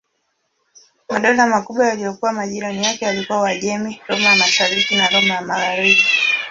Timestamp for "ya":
4.29-4.35, 5.35-5.41